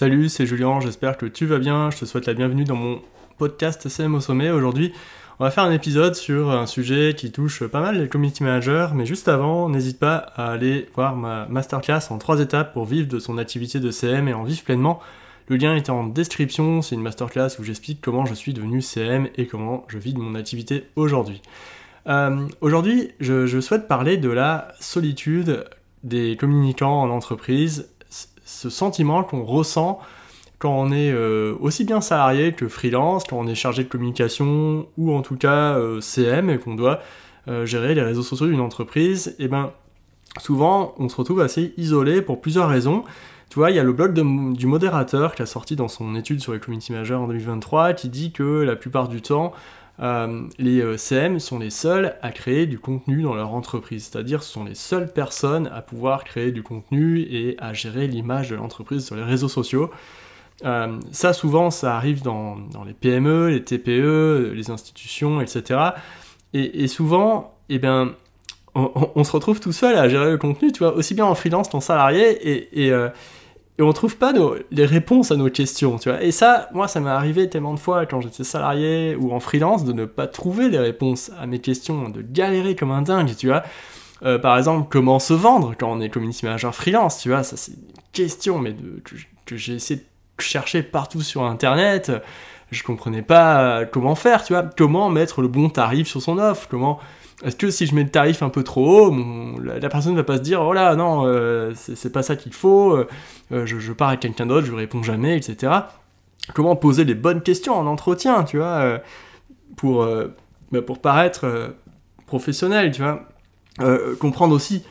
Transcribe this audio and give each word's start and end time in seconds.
Salut, 0.00 0.30
c'est 0.30 0.46
Julien, 0.46 0.80
j'espère 0.80 1.18
que 1.18 1.26
tu 1.26 1.44
vas 1.44 1.58
bien. 1.58 1.90
Je 1.90 1.98
te 1.98 2.04
souhaite 2.06 2.24
la 2.24 2.32
bienvenue 2.32 2.64
dans 2.64 2.74
mon 2.74 3.02
podcast 3.36 3.86
CM 3.86 4.14
au 4.14 4.20
sommet. 4.20 4.48
Aujourd'hui, 4.48 4.94
on 5.38 5.44
va 5.44 5.50
faire 5.50 5.64
un 5.64 5.72
épisode 5.72 6.14
sur 6.14 6.50
un 6.52 6.64
sujet 6.64 7.14
qui 7.14 7.30
touche 7.30 7.64
pas 7.64 7.82
mal 7.82 8.00
les 8.00 8.08
community 8.08 8.42
managers, 8.42 8.86
mais 8.94 9.04
juste 9.04 9.28
avant, 9.28 9.68
n'hésite 9.68 9.98
pas 9.98 10.16
à 10.16 10.52
aller 10.52 10.88
voir 10.94 11.16
ma 11.16 11.44
masterclass 11.48 12.00
en 12.08 12.16
trois 12.16 12.40
étapes 12.40 12.72
pour 12.72 12.86
vivre 12.86 13.08
de 13.08 13.18
son 13.18 13.36
activité 13.36 13.78
de 13.78 13.90
CM 13.90 14.26
et 14.26 14.32
en 14.32 14.42
vivre 14.42 14.62
pleinement. 14.62 15.00
Le 15.48 15.56
lien 15.56 15.76
est 15.76 15.90
en 15.90 16.04
description, 16.04 16.80
c'est 16.80 16.94
une 16.94 17.02
masterclass 17.02 17.58
où 17.58 17.62
j'explique 17.62 18.00
comment 18.00 18.24
je 18.24 18.32
suis 18.32 18.54
devenu 18.54 18.80
CM 18.80 19.28
et 19.36 19.46
comment 19.46 19.84
je 19.88 19.98
vis 19.98 20.14
de 20.14 20.18
mon 20.18 20.34
activité 20.34 20.86
aujourd'hui. 20.96 21.42
Euh, 22.06 22.48
aujourd'hui, 22.62 23.10
je, 23.20 23.60
souhaite 23.60 23.86
parler 23.86 24.16
de 24.16 24.30
la 24.30 24.68
solitude 24.80 25.66
des 26.04 26.38
communicants 26.38 27.02
en 27.02 27.10
entreprise, 27.10 27.90
ce 28.50 28.70
sentiment 28.70 29.22
qu'on 29.22 29.44
ressent 29.44 30.00
quand 30.58 30.72
on 30.72 30.92
est 30.92 31.10
euh, 31.10 31.54
aussi 31.60 31.84
bien 31.84 32.00
salarié 32.00 32.52
que 32.52 32.68
freelance, 32.68 33.24
quand 33.24 33.38
on 33.38 33.46
est 33.46 33.54
chargé 33.54 33.84
de 33.84 33.88
communication 33.88 34.86
ou 34.98 35.14
en 35.14 35.22
tout 35.22 35.36
cas 35.36 35.76
euh, 35.76 36.00
CM 36.00 36.50
et 36.50 36.58
qu'on 36.58 36.74
doit 36.74 37.00
gérer 37.64 37.96
les 37.96 38.02
réseaux 38.02 38.22
sociaux 38.22 38.46
d'une 38.46 38.60
entreprise, 38.60 39.34
et 39.40 39.46
eh 39.46 39.48
ben 39.48 39.72
souvent 40.38 40.94
on 40.98 41.08
se 41.08 41.16
retrouve 41.16 41.40
assez 41.40 41.74
isolé 41.76 42.22
pour 42.22 42.40
plusieurs 42.40 42.68
raisons. 42.68 43.02
Tu 43.48 43.58
vois, 43.58 43.70
il 43.70 43.76
y 43.76 43.80
a 43.80 43.82
le 43.82 43.92
blog 43.92 44.12
du 44.54 44.66
modérateur 44.68 45.34
qui 45.34 45.42
a 45.42 45.46
sorti 45.46 45.74
dans 45.74 45.88
son 45.88 46.14
étude 46.14 46.40
sur 46.40 46.52
les 46.52 46.60
community 46.60 46.92
managers 46.92 47.14
en 47.14 47.26
2023 47.26 47.94
qui 47.94 48.08
dit 48.08 48.30
que 48.30 48.62
la 48.62 48.76
plupart 48.76 49.08
du 49.08 49.20
temps, 49.20 49.52
euh, 50.02 50.42
les 50.58 50.80
euh, 50.80 50.96
CM 50.96 51.38
sont 51.40 51.58
les 51.58 51.68
seuls 51.68 52.16
à 52.22 52.30
créer 52.32 52.66
du 52.66 52.78
contenu 52.78 53.22
dans 53.22 53.34
leur 53.34 53.52
entreprise, 53.52 54.08
c'est-à-dire 54.10 54.42
ce 54.42 54.50
sont 54.50 54.64
les 54.64 54.74
seules 54.74 55.12
personnes 55.12 55.68
à 55.74 55.82
pouvoir 55.82 56.24
créer 56.24 56.52
du 56.52 56.62
contenu 56.62 57.20
et 57.20 57.56
à 57.58 57.74
gérer 57.74 58.06
l'image 58.06 58.48
de 58.48 58.56
l'entreprise 58.56 59.04
sur 59.04 59.16
les 59.16 59.22
réseaux 59.22 59.48
sociaux. 59.48 59.90
Euh, 60.64 60.98
ça, 61.12 61.34
souvent, 61.34 61.70
ça 61.70 61.96
arrive 61.96 62.22
dans, 62.22 62.56
les 62.86 62.94
PME, 62.94 63.50
les 63.50 63.62
TPE, 63.62 64.52
les 64.54 64.70
institutions, 64.70 65.40
etc. 65.40 65.80
Et, 66.52 66.88
souvent, 66.88 67.54
eh 67.68 67.78
bien, 67.78 68.14
on, 68.74 69.22
se 69.22 69.32
retrouve 69.32 69.60
tout 69.60 69.72
seul 69.72 69.96
à 69.96 70.08
gérer 70.08 70.30
le 70.32 70.38
contenu, 70.38 70.72
tu 70.72 70.80
vois, 70.80 70.94
aussi 70.94 71.14
bien 71.14 71.24
en 71.24 71.34
freelance 71.34 71.68
qu'en 71.68 71.80
salarié, 71.80 72.30
et, 72.30 72.86
et 72.86 72.92
on 73.82 73.92
trouve 73.92 74.16
pas 74.16 74.32
les 74.70 74.84
réponses 74.84 75.30
à 75.30 75.36
nos 75.36 75.50
questions, 75.50 75.98
tu 75.98 76.08
vois. 76.08 76.22
Et 76.22 76.32
ça, 76.32 76.68
moi, 76.72 76.88
ça 76.88 77.00
m'est 77.00 77.10
arrivé 77.10 77.48
tellement 77.48 77.74
de 77.74 77.78
fois 77.78 78.06
quand 78.06 78.20
j'étais 78.20 78.44
salarié 78.44 79.16
ou 79.16 79.32
en 79.32 79.40
freelance 79.40 79.84
de 79.84 79.92
ne 79.92 80.04
pas 80.04 80.26
trouver 80.26 80.68
les 80.68 80.78
réponses 80.78 81.30
à 81.40 81.46
mes 81.46 81.60
questions, 81.60 82.08
de 82.08 82.22
galérer 82.22 82.74
comme 82.76 82.90
un 82.90 83.02
dingue, 83.02 83.34
tu 83.36 83.48
vois. 83.48 83.62
Euh, 84.22 84.38
par 84.38 84.58
exemple, 84.58 84.88
comment 84.90 85.18
se 85.18 85.32
vendre 85.32 85.74
quand 85.78 85.90
on 85.90 86.00
est 86.00 86.10
community 86.10 86.44
manager 86.44 86.74
freelance, 86.74 87.18
tu 87.20 87.30
vois, 87.30 87.42
ça 87.42 87.56
c'est 87.56 87.72
une 87.72 87.78
question, 88.12 88.58
mais 88.58 88.74
que, 89.46 89.56
j'ai 89.56 89.74
essayé 89.74 90.00
de 90.00 90.42
chercher 90.42 90.82
partout 90.82 91.22
sur 91.22 91.42
internet, 91.44 92.12
je 92.70 92.82
comprenais 92.82 93.22
pas 93.22 93.84
comment 93.86 94.14
faire, 94.14 94.44
tu 94.44 94.52
vois, 94.52 94.62
comment 94.62 95.08
mettre 95.08 95.40
le 95.40 95.48
bon 95.48 95.70
tarif 95.70 96.06
sur 96.06 96.20
son 96.20 96.38
offre, 96.38 96.68
comment 96.68 97.00
est-ce 97.44 97.56
que 97.56 97.70
si 97.70 97.86
je 97.86 97.94
mets 97.94 98.02
le 98.02 98.10
tarif 98.10 98.42
un 98.42 98.50
peu 98.50 98.62
trop 98.62 99.08
haut, 99.08 99.60
la, 99.62 99.88
personne 99.88 100.12
ne 100.12 100.18
va 100.18 100.24
pas 100.24 100.36
se 100.36 100.42
dire 100.42 100.60
oh 100.62 100.72
là 100.72 100.94
non, 100.94 101.22
euh, 101.24 101.72
c'est 101.74 102.12
pas 102.12 102.22
ça 102.22 102.36
qu'il 102.36 102.52
faut, 102.52 102.92
euh, 102.92 103.08
euh, 103.52 103.66
je, 103.66 103.92
pars 103.92 104.08
avec 104.08 104.20
quelqu'un 104.20 104.46
d'autre, 104.46 104.66
je 104.66 104.72
lui 104.72 104.78
réponds 104.78 105.02
jamais, 105.02 105.36
etc. 105.36 105.72
Comment 106.54 106.76
poser 106.76 107.04
les 107.04 107.14
bonnes 107.14 107.42
questions 107.42 107.74
en 107.74 107.86
entretien, 107.86 108.44
tu 108.44 108.58
vois, 108.58 109.00
pour, 109.76 110.06
bah, 110.72 110.82
pour 110.82 110.98
paraître 110.98 111.74
professionnel, 112.26 112.90
tu 112.90 113.02
vois. 113.02 113.22
comprendre 114.18 114.54
aussi 114.54 114.84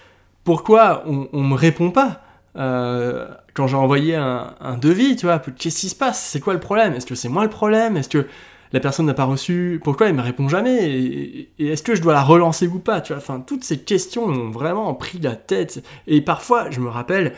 pourquoi 0.43 1.03
on, 1.05 1.27
on 1.33 1.43
me 1.43 1.55
répond 1.55 1.91
pas. 1.91 2.21
quand 2.55 3.67
j'ai 3.67 3.75
envoyé 3.75 4.15
un, 4.15 4.53
un, 4.61 4.77
devis, 4.77 5.15
tu 5.17 5.25
vois, 5.25 5.39
qu'est-ce 5.39 5.81
qui 5.81 5.89
se 5.89 5.95
passe? 5.95 6.21
C'est 6.21 6.39
quoi 6.39 6.53
le 6.53 6.59
problème? 6.59 6.93
Est-ce 6.93 7.05
que 7.05 7.15
c'est 7.15 7.29
moi 7.29 7.43
le 7.43 7.49
problème? 7.49 7.97
Est-ce 7.97 8.09
que 8.09 8.27
la 8.71 8.79
personne 8.79 9.07
n'a 9.07 9.13
pas 9.13 9.23
reçu, 9.23 9.79
pourquoi 9.83 10.07
elle 10.07 10.15
me 10.15 10.21
répond 10.21 10.47
jamais 10.47 10.89
Et, 10.89 11.49
est-ce 11.59 11.83
que 11.83 11.95
je 11.95 12.01
dois 12.01 12.13
la 12.13 12.21
relancer 12.21 12.67
ou 12.67 12.79
pas 12.79 13.01
Tu 13.01 13.13
vois, 13.13 13.39
toutes 13.45 13.63
ces 13.63 13.79
questions 13.79 14.27
m'ont 14.27 14.51
vraiment 14.51 14.93
pris 14.93 15.19
la 15.19 15.35
tête. 15.35 15.83
Et 16.07 16.21
parfois, 16.21 16.69
je 16.69 16.79
me 16.79 16.89
rappelle 16.89 17.33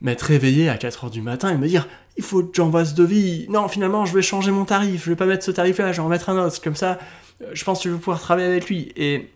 m'être 0.00 0.22
réveillé 0.22 0.68
à 0.68 0.76
4h 0.76 1.10
du 1.10 1.22
matin 1.22 1.50
et 1.50 1.56
me 1.56 1.66
dire 1.66 1.88
il 2.16 2.24
faut 2.24 2.42
que 2.42 2.50
j'envoie 2.52 2.84
ce 2.84 2.94
devis. 2.94 3.46
Non, 3.48 3.68
finalement, 3.68 4.04
je 4.04 4.12
vais 4.12 4.22
changer 4.22 4.50
mon 4.50 4.64
tarif. 4.64 5.04
Je 5.04 5.10
vais 5.10 5.16
pas 5.16 5.26
mettre 5.26 5.44
ce 5.44 5.50
tarif-là, 5.52 5.92
je 5.92 6.00
vais 6.00 6.06
en 6.06 6.08
mettre 6.08 6.28
un 6.28 6.44
autre. 6.44 6.60
Comme 6.60 6.74
ça, 6.74 6.98
euh, 7.42 7.50
je 7.52 7.64
pense 7.64 7.78
que 7.78 7.88
je 7.88 7.94
vais 7.94 7.98
pouvoir 7.98 8.20
travailler 8.20 8.48
avec 8.48 8.68
lui. 8.68 8.92
Et, 8.96 9.30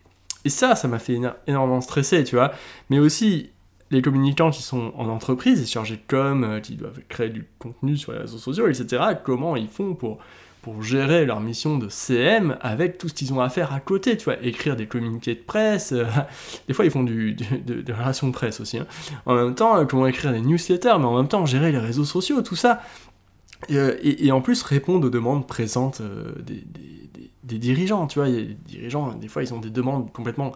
et 0.44 0.48
ça, 0.50 0.74
ça 0.74 0.88
m'a 0.88 0.98
fait 0.98 1.18
énormément 1.46 1.80
stresser, 1.80 2.24
tu 2.24 2.34
vois. 2.34 2.52
Mais 2.90 2.98
aussi, 2.98 3.50
les 3.92 4.02
communicants 4.02 4.50
qui 4.50 4.62
sont 4.62 4.92
en 4.96 5.08
entreprise, 5.08 5.62
et 5.62 5.66
chargés 5.66 5.96
de 5.96 6.02
com, 6.08 6.42
euh, 6.42 6.60
qui 6.60 6.74
doivent 6.74 7.00
créer 7.08 7.28
du 7.28 7.46
contenu 7.58 7.96
sur 7.96 8.12
les 8.12 8.18
réseaux 8.18 8.38
sociaux, 8.38 8.66
etc., 8.66 9.02
comment 9.24 9.54
ils 9.54 9.68
font 9.68 9.94
pour 9.94 10.18
pour 10.62 10.80
gérer 10.80 11.26
leur 11.26 11.40
mission 11.40 11.76
de 11.76 11.88
CM 11.88 12.56
avec 12.60 12.96
tout 12.96 13.08
ce 13.08 13.14
qu'ils 13.14 13.34
ont 13.34 13.40
à 13.40 13.50
faire 13.50 13.72
à 13.72 13.80
côté, 13.80 14.16
tu 14.16 14.24
vois, 14.24 14.40
écrire 14.42 14.76
des 14.76 14.86
communiqués 14.86 15.34
de 15.34 15.40
presse, 15.40 15.90
euh, 15.92 16.06
des 16.68 16.72
fois 16.72 16.84
ils 16.84 16.90
font 16.90 17.02
du, 17.02 17.36
relations 17.88 18.28
de 18.28 18.32
presse 18.32 18.60
aussi, 18.60 18.78
hein. 18.78 18.86
en 19.26 19.34
même 19.34 19.54
temps, 19.56 19.76
euh, 19.76 19.84
comment 19.84 20.06
écrire 20.06 20.32
des 20.32 20.40
newsletters, 20.40 20.94
mais 20.98 21.04
en 21.04 21.16
même 21.16 21.28
temps 21.28 21.44
gérer 21.46 21.72
les 21.72 21.78
réseaux 21.78 22.04
sociaux, 22.04 22.42
tout 22.42 22.54
ça, 22.54 22.80
et, 23.68 23.76
euh, 23.76 24.30
en 24.30 24.40
plus 24.40 24.62
répondre 24.62 25.06
aux 25.06 25.10
demandes 25.10 25.48
présentes 25.48 26.00
des, 26.46 26.64
des, 27.42 27.58
dirigeants, 27.58 28.06
tu 28.06 28.20
vois, 28.20 28.28
les 28.28 28.56
dirigeants, 28.66 29.12
des 29.14 29.28
fois 29.28 29.42
ils 29.42 29.52
ont 29.52 29.60
des 29.60 29.70
demandes 29.70 30.12
complètement 30.12 30.52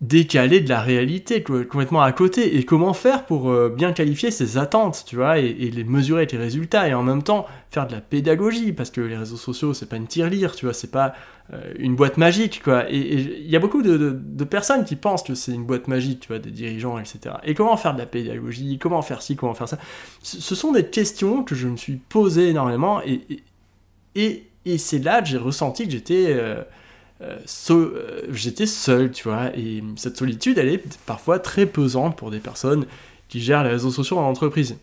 décalé 0.00 0.60
de 0.60 0.68
la 0.68 0.80
réalité, 0.80 1.42
complètement 1.42 2.00
à 2.00 2.12
côté. 2.12 2.56
Et 2.56 2.64
comment 2.64 2.94
faire 2.94 3.26
pour 3.26 3.50
euh, 3.50 3.68
bien 3.68 3.92
qualifier 3.92 4.30
ses 4.30 4.56
attentes, 4.56 5.04
tu 5.06 5.16
vois, 5.16 5.38
et, 5.38 5.52
les 5.52 5.84
mesurer 5.84 6.20
avec 6.20 6.32
les 6.32 6.38
résultats, 6.38 6.88
et 6.88 6.94
en 6.94 7.02
même 7.02 7.22
temps 7.22 7.46
faire 7.70 7.86
de 7.86 7.92
la 7.92 8.00
pédagogie, 8.00 8.72
parce 8.72 8.90
que 8.90 9.02
les 9.02 9.16
réseaux 9.16 9.36
sociaux, 9.36 9.74
c'est 9.74 9.88
pas 9.88 9.96
une 9.96 10.06
tirelire, 10.06 10.56
tu 10.56 10.64
vois, 10.64 10.72
c'est 10.72 10.90
pas 10.90 11.12
euh, 11.52 11.74
une 11.78 11.96
boîte 11.96 12.16
magique, 12.16 12.62
quoi. 12.62 12.90
Et 12.90 12.98
il 12.98 13.50
y 13.50 13.56
a 13.56 13.58
beaucoup 13.58 13.82
de, 13.82 14.44
personnes 14.44 14.84
qui 14.84 14.96
pensent 14.96 15.22
que 15.22 15.34
c'est 15.34 15.52
une 15.52 15.64
boîte 15.64 15.86
magique, 15.86 16.20
tu 16.20 16.28
vois, 16.28 16.38
des 16.38 16.50
dirigeants, 16.50 16.98
etc. 16.98 17.34
Et 17.44 17.52
comment 17.52 17.76
faire 17.76 17.92
de 17.92 17.98
la 17.98 18.06
pédagogie, 18.06 18.78
comment 18.78 19.02
faire 19.02 19.20
ci, 19.20 19.36
comment 19.36 19.54
faire 19.54 19.68
ça? 19.68 19.78
Ce 20.22 20.54
sont 20.54 20.72
des 20.72 20.86
questions 20.86 21.44
que 21.44 21.54
je 21.54 21.68
me 21.68 21.76
suis 21.76 21.96
posées 21.96 22.48
énormément, 22.48 23.02
et, 23.02 23.20
et, 24.14 24.46
et 24.64 24.78
c'est 24.78 24.98
là 24.98 25.20
que 25.20 25.28
j'ai 25.28 25.36
ressenti 25.36 25.84
que 25.84 25.92
j'étais... 25.92 26.28
Euh, 26.28 26.62
euh, 27.22 27.36
euh, 27.70 28.22
j'étais 28.30 28.66
seul, 28.66 29.10
tu 29.10 29.24
vois, 29.24 29.54
et 29.56 29.82
cette 29.96 30.16
solitude, 30.16 30.58
elle 30.58 30.68
est 30.68 30.98
parfois 31.04 31.38
très 31.38 31.66
pesante 31.66 32.16
pour 32.16 32.30
des 32.30 32.38
personnes 32.38 32.86
qui 33.28 33.40
gèrent 33.40 33.62
les 33.62 33.70
réseaux 33.70 33.90
sociaux 33.90 34.18
en 34.18 34.26
entreprise. 34.26 34.76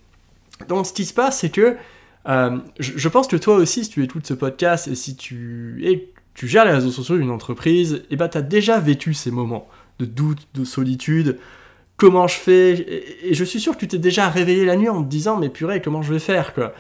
Donc 0.70 0.86
ce 0.86 0.94
qui 0.94 1.06
se 1.06 1.14
passe, 1.14 1.40
c'est 1.40 1.50
que 1.50 1.76
euh, 2.28 2.58
je, 2.80 3.10
pense 3.10 3.28
que 3.28 3.38
toi 3.38 3.56
aussi, 3.56 3.86
si 3.86 3.90
tu 3.90 4.04
écoutes 4.04 4.28
ce 4.28 4.34
podcast 4.34 4.88
et 4.88 4.96
si 4.96 5.16
tu, 5.16 5.84
tu 6.36 6.48
gères 6.48 6.66
les 6.66 6.74
réseaux 6.74 6.92
sociaux 6.92 7.18
d'une 7.18 7.32
entreprise, 7.32 7.94
et 7.94 8.06
eh 8.12 8.16
ben 8.18 8.28
tu 8.28 8.38
as 8.38 8.42
déjà 8.42 8.80
vécu 8.80 9.14
ces 9.14 9.32
moments 9.32 9.68
de 10.00 10.06
doute, 10.06 10.48
de 10.54 10.64
solitude, 10.64 11.40
comment 11.96 12.28
je 12.28 12.36
fais, 12.36 12.74
et, 13.24 13.34
je 13.34 13.44
suis 13.44 13.60
sûr 13.60 13.74
que 13.74 13.80
tu 13.80 13.88
t'es 13.88 13.98
déjà 13.98 14.30
réveillé 14.30 14.66
la 14.66 14.76
nuit 14.76 14.90
en 14.90 15.04
te 15.04 15.10
disant, 15.10 15.38
mais 15.38 15.50
purée, 15.50 15.82
comment 15.82 16.04
je 16.04 16.14
vais 16.14 16.20
faire, 16.20 16.54
quoi? 16.54 16.74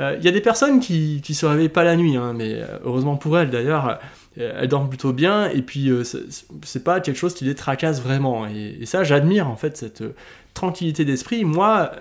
Il 0.00 0.24
y 0.24 0.28
a 0.28 0.30
des 0.30 0.40
personnes 0.40 0.78
qui, 0.78 1.20
qui 1.24 1.34
se 1.34 1.44
réveillent 1.44 1.68
pas 1.68 1.82
la 1.82 1.96
nuit, 1.96 2.16
hein, 2.16 2.32
mais 2.32 2.62
heureusement 2.84 3.16
pour 3.16 3.36
elles 3.36 3.50
d'ailleurs, 3.50 3.98
euh, 4.38 4.60
elles 4.60 4.68
dorment 4.68 4.88
plutôt 4.88 5.12
bien, 5.12 5.48
et 5.48 5.62
puis 5.62 5.88
euh, 5.90 6.04
c'est 6.04 6.84
pas 6.84 7.00
quelque 7.00 7.16
chose 7.16 7.34
qui 7.34 7.44
les 7.44 7.54
tracasse 7.54 8.00
vraiment. 8.00 8.46
Et, 8.46 8.86
ça, 8.86 9.04
j'admire 9.04 9.48
en 9.48 9.56
fait 9.56 9.76
cette 9.76 10.02
euh, 10.02 10.14
tranquillité 10.54 11.04
d'esprit. 11.04 11.44
Moi, 11.44 11.92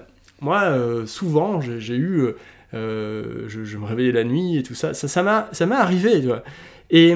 moi 0.41 0.73
souvent, 1.05 1.61
j'ai 1.61 1.95
eu. 1.95 2.33
Je, 2.73 3.77
me 3.77 3.85
réveillais 3.85 4.11
la 4.11 4.23
nuit 4.23 4.57
et 4.57 4.63
tout 4.63 4.75
ça. 4.75 4.93
Ça 4.93 5.23
m'a 5.23 5.49
ça, 5.51 5.67
arrivé, 5.71 6.19
tu 6.19 6.27
vois. 6.27 6.43
Et 6.89 7.15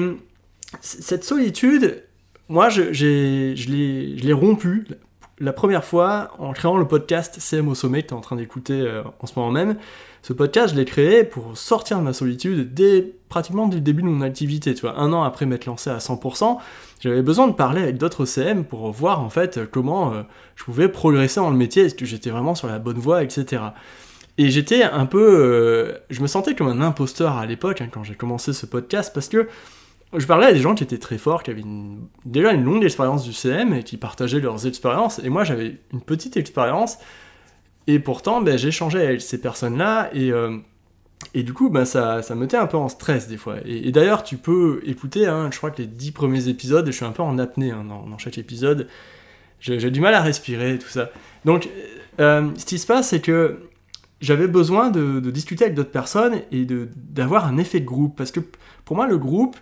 cette 0.80 1.24
solitude, 1.24 2.02
moi, 2.48 2.68
je, 2.68 2.92
je 2.92 3.06
l'ai 3.70 4.32
rompu 4.32 4.86
la 5.38 5.52
première 5.52 5.84
fois 5.84 6.30
en 6.38 6.52
créant 6.52 6.76
le 6.76 6.86
podcast 6.86 7.40
CM 7.40 7.68
au 7.68 7.74
sommet 7.74 8.02
que 8.02 8.08
tu 8.08 8.14
es 8.14 8.16
en 8.16 8.20
train 8.20 8.36
d'écouter 8.36 8.86
en 9.20 9.26
ce 9.26 9.32
moment 9.36 9.50
même. 9.50 9.76
Ce 10.22 10.32
podcast, 10.32 10.72
je 10.72 10.78
l'ai 10.78 10.84
créé 10.84 11.24
pour 11.24 11.56
sortir 11.58 11.98
de 11.98 12.04
ma 12.04 12.12
solitude 12.12 12.74
dès 12.74 13.12
pratiquement 13.28 13.66
dès 13.66 13.76
le 13.76 13.80
début 13.80 14.02
de 14.02 14.06
mon 14.06 14.20
activité. 14.20 14.72
Tu 14.72 14.82
vois, 14.82 14.96
un 14.98 15.12
an 15.12 15.24
après 15.24 15.46
m'être 15.46 15.66
lancé 15.66 15.90
à 15.90 15.98
100%, 15.98 16.58
j'avais 17.00 17.22
besoin 17.22 17.48
de 17.48 17.54
parler 17.54 17.82
avec 17.82 17.98
d'autres 17.98 18.24
CM 18.24 18.64
pour 18.64 18.92
voir 18.92 19.20
en 19.20 19.30
fait 19.30 19.68
comment 19.70 20.12
euh, 20.12 20.22
je 20.54 20.62
pouvais 20.62 20.88
progresser 20.88 21.40
dans 21.40 21.50
le 21.50 21.56
métier, 21.56 21.84
est-ce 21.84 21.96
que 21.96 22.04
j'étais 22.04 22.30
vraiment 22.30 22.54
sur 22.54 22.68
la 22.68 22.78
bonne 22.78 22.98
voie, 22.98 23.24
etc. 23.24 23.62
Et 24.38 24.48
j'étais 24.50 24.84
un 24.84 25.06
peu, 25.06 25.40
euh, 25.40 25.98
je 26.10 26.22
me 26.22 26.28
sentais 26.28 26.54
comme 26.54 26.68
un 26.68 26.80
imposteur 26.80 27.36
à 27.36 27.44
l'époque 27.44 27.80
hein, 27.80 27.88
quand 27.90 28.04
j'ai 28.04 28.14
commencé 28.14 28.52
ce 28.52 28.66
podcast 28.66 29.12
parce 29.12 29.28
que 29.28 29.48
je 30.14 30.26
parlais 30.26 30.46
à 30.46 30.52
des 30.52 30.60
gens 30.60 30.74
qui 30.74 30.84
étaient 30.84 30.98
très 30.98 31.18
forts, 31.18 31.42
qui 31.42 31.50
avaient 31.50 31.64
déjà 32.24 32.52
une 32.52 32.64
longue 32.64 32.84
expérience 32.84 33.24
du 33.24 33.32
CM 33.32 33.72
et 33.74 33.82
qui 33.82 33.96
partageaient 33.96 34.40
leurs 34.40 34.66
expériences. 34.66 35.20
Et 35.24 35.28
moi, 35.28 35.44
j'avais 35.44 35.76
une 35.92 36.00
petite 36.00 36.36
expérience 36.36 36.98
et 37.86 37.98
pourtant, 37.98 38.40
ben, 38.40 38.58
changé 38.58 39.00
avec 39.00 39.20
ces 39.22 39.40
personnes-là 39.40 40.10
et, 40.12 40.30
euh, 40.30 40.58
et 41.34 41.42
du 41.42 41.52
coup, 41.52 41.70
ben, 41.70 41.84
ça, 41.84 42.22
ça 42.22 42.34
me 42.34 42.40
mettait 42.40 42.56
un 42.56 42.66
peu 42.66 42.76
en 42.76 42.88
stress 42.88 43.28
des 43.28 43.36
fois. 43.36 43.56
Et, 43.64 43.90
d'ailleurs, 43.90 44.22
tu 44.22 44.36
peux 44.36 44.82
écouter, 44.84 45.26
hein, 45.26 45.48
je 45.50 45.56
crois 45.56 45.70
que 45.70 45.82
les 45.82 45.88
dix 45.88 46.12
premiers 46.12 46.48
épisodes, 46.48 46.86
je 46.86 46.92
suis 46.92 47.04
un 47.04 47.12
peu 47.12 47.22
en 47.22 47.38
apnée 47.38 47.70
hein, 47.70 47.84
dans, 47.84 48.18
chaque 48.18 48.38
épisode. 48.38 48.88
J'ai 49.60 49.90
du 49.90 50.00
mal 50.00 50.14
à 50.14 50.20
respirer, 50.20 50.78
tout 50.78 50.88
ça. 50.88 51.10
Donc, 51.44 51.68
euh, 52.20 52.50
ce 52.56 52.64
qui 52.64 52.78
se 52.78 52.86
passe, 52.86 53.08
c'est 53.08 53.20
que 53.20 53.60
j'avais 54.20 54.48
besoin 54.48 54.90
de, 54.90 55.20
discuter 55.30 55.64
avec 55.64 55.76
d'autres 55.76 55.90
personnes 55.90 56.40
et 56.50 56.66
d'avoir 56.96 57.46
un 57.46 57.58
effet 57.58 57.80
de 57.80 57.84
groupe. 57.84 58.16
Parce 58.16 58.32
que 58.32 58.40
pour 58.84 58.96
moi, 58.96 59.06
le 59.06 59.18
groupe, 59.18 59.56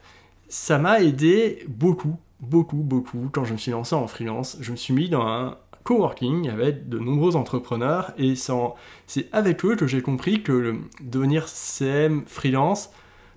ça 0.51 0.79
m'a 0.79 1.01
aidé 1.01 1.65
beaucoup, 1.69 2.17
beaucoup, 2.41 2.77
beaucoup. 2.77 3.31
Quand 3.33 3.45
je 3.45 3.53
me 3.53 3.59
suis 3.59 3.71
lancé 3.71 3.95
en 3.95 4.09
freelance, 4.09 4.59
je 4.61 4.73
me 4.73 4.77
suis 4.77 4.93
mis 4.93 5.09
dans 5.09 5.23
un 5.23 5.57
coworking 5.85 6.51
avec 6.51 6.89
de 6.89 6.99
nombreux 6.99 7.37
entrepreneurs 7.37 8.13
et 8.19 8.35
c'est 8.35 9.33
avec 9.33 9.65
eux 9.65 9.77
que 9.77 9.87
j'ai 9.87 10.03
compris 10.03 10.43
que 10.43 10.77
devenir 11.01 11.49
CM 11.49 12.25
freelance, 12.27 12.91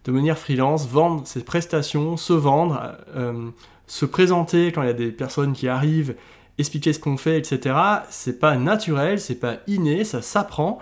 devenir 0.06 0.38
freelance, 0.39 0.88
vendre 0.88 1.25
ses 1.25 1.44
prestations, 1.44 2.18
se 2.18 2.33
vendre, 2.33 2.98
euh, 3.15 3.51
se 3.86 4.06
présenter 4.06 4.71
quand 4.71 4.81
il 4.81 4.88
y 4.88 4.92
a 4.92 4.94
des 4.94 5.12
personnes 5.12 5.54
qui 5.54 5.68
arrivent, 5.68 6.15
expliquer 6.57 6.94
ce 6.94 7.00
qu'on 7.00 7.18
fait, 7.18 7.38
etc. 7.38 7.75
C'est 8.10 8.39
pas 8.39 8.57
naturel, 8.57 9.19
c'est 9.19 9.39
pas 9.39 9.57
inné, 9.68 10.04
ça 10.04 10.24
s'apprend. 10.24 10.80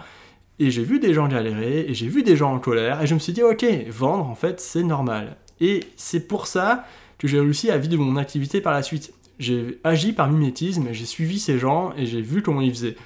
Et 0.59 0.69
j'ai 0.71 0.83
vu 0.83 0.99
des 0.99 1.13
gens 1.13 1.27
galérer, 1.27 1.85
et 1.89 1.93
j'ai 1.93 2.07
vu 2.07 2.21
des 2.23 2.35
gens 2.37 2.53
en 2.53 2.59
colère, 2.59 3.01
et 3.01 3.07
je 3.07 3.15
me 3.15 3.19
suis 3.19 3.33
dit, 3.33 3.41
ok, 3.41 3.65
vendre, 3.89 4.27
en 4.27 4.35
fait, 4.35 4.59
c'est 4.59 4.83
normal. 4.83 5.37
Et 5.61 5.81
c'est 5.95 6.27
pour 6.27 6.47
ça 6.47 6.85
que 7.17 7.27
j'ai 7.27 7.39
réussi 7.39 7.71
à 7.71 7.77
vivre 7.77 8.03
mon 8.03 8.17
activité 8.17 8.59
par 8.59 8.73
la 8.73 8.83
suite. 8.83 9.13
J'ai 9.39 9.79
agi 9.83 10.11
par 10.11 10.29
mimétisme, 10.29 10.89
j'ai 10.91 11.05
suivi 11.05 11.39
ces 11.39 11.57
gens, 11.57 11.93
et 11.95 12.05
j'ai 12.05 12.21
vu 12.21 12.41
comment 12.41 12.61
ils 12.61 12.71
faisaient. 12.71 12.97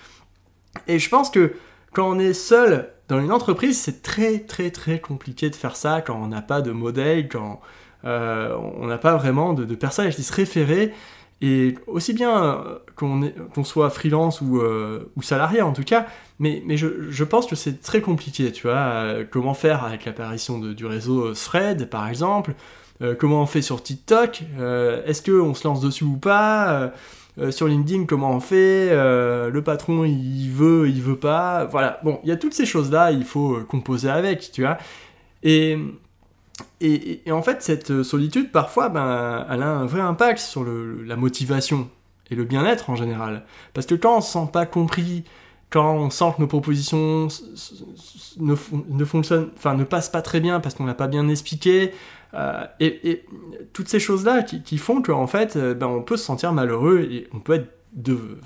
Et 0.87 0.97
je 0.97 1.09
pense 1.09 1.29
que 1.29 1.53
quand 1.93 2.09
on 2.09 2.17
est 2.17 2.33
seul 2.33 2.89
dans 3.07 3.19
une 3.19 3.31
entreprise, 3.31 3.79
c'est 3.79 4.01
très 4.01 4.39
très 4.39 4.71
très 4.71 4.99
compliqué 4.99 5.49
de 5.49 5.55
faire 5.55 5.75
ça 5.75 6.01
quand 6.01 6.15
on 6.15 6.27
n'a 6.27 6.41
pas 6.41 6.61
de 6.61 6.71
modèle, 6.71 7.29
quand 7.29 7.61
euh, 8.05 8.55
on 8.77 8.87
n'a 8.87 8.97
pas 8.97 9.15
vraiment 9.15 9.53
de, 9.53 9.75
personnes 9.75 10.07
à 10.07 10.11
qui 10.11 10.23
se 10.23 10.33
référer. 10.33 10.93
Et 11.41 11.75
aussi 11.87 12.13
bien 12.13 12.63
qu'on 12.95 13.63
soit 13.63 13.89
freelance 13.89 14.39
ou, 14.41 14.59
euh, 14.59 15.11
ou, 15.17 15.21
salarié 15.21 15.61
en 15.61 15.73
tout 15.73 15.83
cas, 15.83 16.07
mais, 16.39 16.63
je, 16.77 17.23
pense 17.23 17.45
que 17.45 17.55
c'est 17.55 17.81
très 17.81 18.01
compliqué, 18.01 18.51
tu 18.51 18.67
vois. 18.67 18.75
Euh, 18.75 19.25
comment 19.29 19.53
faire 19.53 19.83
avec 19.83 20.05
l'apparition 20.05 20.59
du 20.59 20.85
réseau 20.85 21.33
Thread, 21.33 21.89
par 21.89 22.07
exemple 22.07 22.53
Comment 23.19 23.41
on 23.41 23.45
fait 23.45 23.61
sur 23.61 23.83
TikTok 23.83 24.43
Est-ce 25.05 25.21
qu'on 25.21 25.53
se 25.53 25.67
lance 25.67 25.81
dessus 25.81 26.05
ou 26.05 26.15
pas 26.15 26.93
sur 27.49 27.67
LinkedIn, 27.67 28.05
comment 28.05 28.31
on 28.31 28.39
fait 28.39 28.89
Le 28.89 29.61
patron, 29.61 30.05
il 30.05 30.49
veut, 30.49 30.87
il 30.87 31.01
veut 31.01 31.17
pas. 31.17 31.65
Voilà, 31.65 31.99
bon, 32.05 32.21
il 32.23 32.29
y 32.29 32.31
a 32.31 32.37
toutes 32.37 32.53
ces 32.53 32.65
choses-là, 32.65 33.11
il 33.11 33.25
faut 33.25 33.59
composer 33.67 34.09
avec, 34.09 34.49
tu 34.53 34.61
vois. 34.61 34.77
Et, 35.43 35.77
et, 36.81 37.21
en 37.31 37.41
fait, 37.41 37.61
cette 37.61 37.91
euh, 37.91 38.03
solitude, 38.03 38.51
parfois, 38.51 38.89
ben, 38.89 39.45
elle 39.49 39.63
a 39.63 39.69
un 39.69 39.85
vrai 39.85 40.01
impact 40.01 40.39
sur 40.39 40.65
la 40.65 41.15
motivation 41.15 41.89
et 42.29 42.35
le 42.35 42.43
bien-être 42.43 42.89
en 42.89 42.95
général. 42.95 43.43
Parce 43.73 43.85
que 43.85 43.95
quand 43.95 44.13
on 44.13 44.17
ne 44.17 44.21
se 44.21 44.31
sent 44.31 44.49
pas 44.51 44.65
compris, 44.65 45.23
quand 45.69 45.95
on 45.95 46.09
sent 46.09 46.33
que 46.35 46.41
nos 46.41 46.47
propositions 46.47 47.27
ne, 48.39 48.55
ne 48.89 49.05
fonctionnent, 49.05 49.49
enfin 49.55 49.75
ne 49.75 49.83
passent 49.83 50.09
pas 50.09 50.21
très 50.21 50.39
bien 50.39 50.59
parce 50.59 50.75
qu'on 50.75 50.85
n'a 50.85 50.93
pas 50.93 51.07
bien 51.07 51.27
expliqué, 51.27 51.91
euh, 52.33 52.65
et, 52.79 53.23
toutes 53.73 53.87
ces 53.87 53.99
choses-là 53.99 54.43
qui, 54.43 54.77
font 54.77 55.01
qu'en 55.01 55.27
fait, 55.27 55.55
euh, 55.55 55.73
ben, 55.73 55.87
on 55.87 56.01
peut 56.01 56.17
se 56.17 56.25
sentir 56.25 56.51
malheureux 56.53 57.07
et 57.09 57.27
on 57.33 57.39
peut 57.39 57.53
être 57.53 57.71
de, 57.93 58.39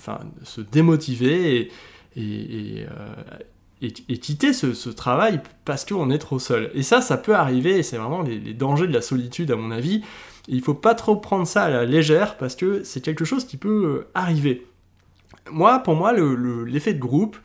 se 0.43 0.61
démotiver 0.61 1.71
et, 2.15 2.85
quitter 3.87 4.53
ce, 4.53 4.89
travail 4.89 5.41
parce 5.65 5.85
qu'on 5.85 6.09
est 6.09 6.17
trop 6.17 6.39
seul. 6.39 6.69
Et 6.73 6.83
ça, 6.83 7.01
ça 7.01 7.17
peut 7.17 7.35
arriver, 7.35 7.77
et 7.79 7.83
c'est 7.83 7.97
vraiment 7.97 8.21
les, 8.21 8.53
dangers 8.53 8.87
de 8.87 8.93
la 8.93 9.01
solitude 9.01 9.51
à 9.51 9.55
mon 9.55 9.71
avis. 9.71 10.03
il 10.47 10.57
il 10.57 10.61
faut 10.61 10.73
pas 10.73 10.95
trop 10.95 11.15
prendre 11.15 11.47
ça 11.47 11.63
à 11.63 11.69
la 11.69 11.85
légère 11.85 12.37
parce 12.37 12.55
que 12.55 12.83
c'est 12.83 13.01
quelque 13.01 13.25
chose 13.25 13.45
qui 13.45 13.57
peut 13.57 13.85
euh, 13.85 14.07
arriver. 14.13 14.67
Moi, 15.51 15.79
pour 15.79 15.95
moi, 15.95 16.13
l'effet 16.13 16.93
de 16.93 16.99
groupe, 16.99 17.37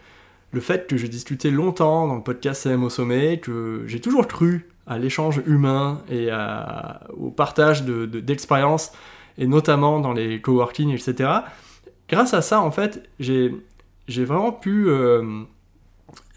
le 0.53 0.61
fait 0.61 0.87
que 0.87 0.97
j'ai 0.97 1.09
discuté 1.09 1.51
longtemps 1.51 2.07
dans 2.07 2.17
le 2.17 2.23
podcast 2.23 2.63
CM 2.63 2.83
au 2.85 2.91
sommet, 2.91 3.39
que 3.39 3.85
j'ai 3.87 4.01
toujours 4.01 4.27
cru 4.27 4.69
à 4.87 4.99
l'échange 4.99 5.43
humain 5.47 6.03
et 6.11 6.29
au 7.17 7.31
partage 7.31 7.85
d'expériences, 7.85 8.93
et 9.39 9.47
notamment 9.47 10.01
dans 10.01 10.13
les 10.13 10.41
coworking, 10.41 10.91
etc. 10.91 11.31
Grâce 12.09 12.35
à 12.35 12.43
ça, 12.43 12.61
en 12.61 12.71
fait, 12.71 13.09
j'ai 13.19 13.51
vraiment 14.09 14.53
pu 14.53 14.89
euh, 14.89 15.43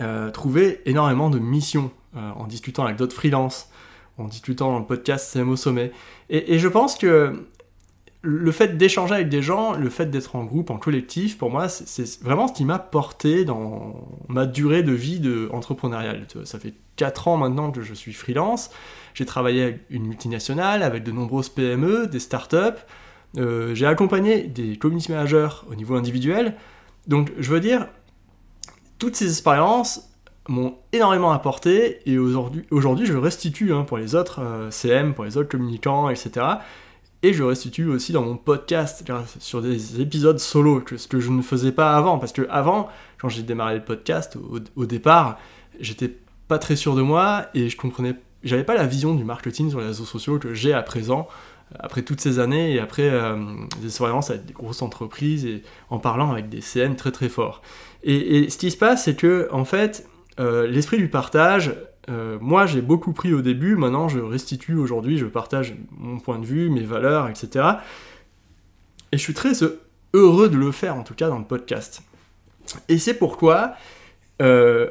euh, 0.02 0.30
trouver 0.32 0.82
énormément 0.86 1.30
de 1.30 1.40
missions 1.40 1.92
euh, 2.16 2.32
en 2.32 2.46
discutant 2.46 2.86
avec 2.86 2.98
d'autres 2.98 3.16
freelances, 3.16 3.70
en 4.18 4.26
discutant 4.26 4.72
dans 4.72 4.80
le 4.80 4.86
podcast 4.86 5.30
CM 5.32 5.50
au 5.50 5.56
sommet. 5.56 5.92
Et, 6.30 6.60
je 6.60 6.68
pense 6.68 6.96
que 6.96 7.48
le 8.22 8.52
fait 8.52 8.78
d'échanger 8.78 9.14
avec 9.14 9.30
des 9.30 9.42
gens, 9.42 9.74
le 9.74 9.90
fait 9.90 10.08
d'être 10.08 10.36
en 10.36 10.44
groupe, 10.44 10.70
en 10.70 10.78
collectif, 10.78 11.38
pour 11.38 11.50
moi, 11.52 11.70
c'est 11.70 12.22
vraiment 12.24 12.48
ce 12.48 12.54
qui 12.54 12.66
m'a 12.66 12.80
porté 12.80 13.46
dans 13.46 14.08
ma 14.28 14.46
durée 14.46 14.84
de 14.84 14.92
vie 14.92 15.20
de 15.20 15.50
entrepreneuriale. 15.54 16.26
Ça 16.44 16.60
fait 16.60 16.74
4 16.96 17.28
ans 17.28 17.38
maintenant 17.38 17.72
que 17.72 17.82
je 17.82 17.94
suis 17.94 18.14
freelance. 18.14 18.72
J'ai 19.14 19.26
travaillé 19.26 19.64
avec 19.64 19.82
une 19.90 20.08
multinationale, 20.08 20.84
avec 20.84 21.04
de 21.04 21.12
nombreuses 21.12 21.50
PME, 21.50 22.08
des 22.08 22.20
startups. 22.20 22.82
Euh, 23.38 23.76
j'ai 23.76 23.86
accompagné 23.86 24.44
des 24.44 24.78
community 24.78 25.12
managers 25.12 25.50
au 25.70 25.76
niveau 25.76 25.96
individuel. 25.96 26.56
Donc, 27.08 27.32
je 27.38 27.50
veux 27.52 27.60
dire, 27.60 27.88
toutes 29.00 29.16
ces 29.16 29.30
expériences 29.30 30.10
m'ont 30.48 30.76
énormément 30.94 31.32
apporté 31.32 32.00
et 32.10 32.18
aujourd'hui, 32.18 32.66
aujourd'hui 32.72 33.06
je 33.06 33.14
restitue 33.14 33.74
hein, 33.74 33.84
pour 33.84 33.98
les 33.98 34.16
autres 34.16 34.42
euh, 34.42 34.72
CM, 34.72 35.14
pour 35.14 35.26
les 35.26 35.38
autres 35.38 35.50
communicants, 35.50 36.10
etc. 36.10 36.46
Et 37.24 37.34
je 37.34 37.44
restitue 37.44 37.88
aussi 37.88 38.12
dans 38.12 38.22
mon 38.22 38.38
podcast 38.38 39.04
sur 39.40 39.62
des 39.62 40.00
épisodes 40.00 40.38
solo, 40.38 40.84
ce 40.96 41.08
que 41.08 41.20
je 41.20 41.32
ne 41.32 41.42
faisais 41.42 41.72
pas 41.72 41.96
avant. 41.96 42.20
Parce 42.20 42.32
que 42.32 42.48
avant, 42.50 42.90
quand 43.18 43.28
j'ai 43.28 43.42
démarré 43.42 43.76
le 43.76 43.84
podcast, 43.84 44.38
au, 44.76 44.86
départ, 44.86 45.40
j'étais 45.80 46.16
pas 46.48 46.60
très 46.60 46.76
sûr 46.76 46.96
de 46.96 47.02
moi 47.02 47.48
et 47.56 47.70
je 47.70 47.78
comprenais, 47.78 48.16
j'avais 48.44 48.64
pas 48.64 48.76
la 48.76 48.86
vision 48.86 49.16
du 49.16 49.24
marketing 49.24 49.72
sur 49.72 49.80
les 49.80 49.88
réseaux 49.88 50.06
sociaux 50.06 50.38
que 50.38 50.54
j'ai 50.54 50.74
à 50.74 50.84
présent, 50.84 51.28
après 51.80 52.02
toutes 52.02 52.22
ces 52.22 52.40
années 52.40 52.74
et 52.74 52.80
après 52.80 53.10
euh, 53.10 53.36
des 53.82 53.88
expériences 53.88 54.30
avec 54.30 54.46
des 54.46 54.54
grosses 54.54 54.82
entreprises 54.82 55.46
et 55.46 55.64
en 55.90 56.00
parlant 56.00 56.32
avec 56.32 56.50
des 56.50 56.62
CM 56.62 56.96
très 56.96 57.12
très 57.12 57.30
forts. 57.30 57.62
Et, 58.04 58.50
ce 58.50 58.58
qui 58.58 58.72
se 58.72 58.78
passe, 58.78 59.06
c'est 59.06 59.16
que, 59.16 59.50
en 59.52 59.66
fait, 59.66 60.08
euh, 60.40 60.68
l'esprit 60.68 60.98
du 60.98 61.10
partage, 61.10 61.76
euh, 62.10 62.38
moi 62.40 62.66
j'ai 62.66 62.82
beaucoup 62.82 63.12
pris 63.12 63.34
au 63.34 63.42
début, 63.42 63.76
maintenant 63.76 64.08
je 64.08 64.20
restitue 64.20 64.76
aujourd'hui, 64.76 65.18
je 65.18 65.26
partage 65.26 65.76
mon 65.92 66.20
point 66.20 66.40
de 66.40 66.46
vue, 66.46 66.70
mes 66.70 66.84
valeurs, 66.84 67.28
etc. 67.28 67.66
Et 69.12 69.18
je 69.18 69.22
suis 69.22 69.34
très 69.34 69.52
heureux 70.14 70.48
de 70.48 70.58
le 70.58 70.72
faire, 70.72 70.96
en 70.96 71.04
tout 71.04 71.16
cas 71.16 71.28
dans 71.28 71.40
le 71.40 71.46
podcast. 71.46 72.02
Et 72.88 72.98
c'est 72.98 73.14
pourquoi 73.14 73.74
euh, 74.42 74.90